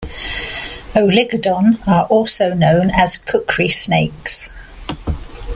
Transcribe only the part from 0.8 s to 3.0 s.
"Oligodon" are also known